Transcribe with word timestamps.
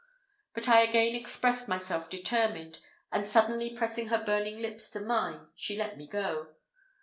But 0.55 0.67
I 0.67 0.81
again 0.81 1.13
expressed 1.15 1.67
myself 1.67 2.09
determined, 2.09 2.79
and 3.11 3.23
suddenly 3.23 3.75
pressing 3.77 4.07
her 4.07 4.23
burning 4.23 4.57
lips 4.57 4.89
to 4.89 4.99
mine, 4.99 5.49
she 5.53 5.77
let 5.77 5.95
me 5.95 6.07
go. 6.07 6.55